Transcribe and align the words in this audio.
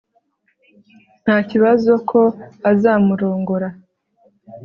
Ntakibazo 1.23 1.91
ko 2.09 2.21
azamurongora 2.71 3.67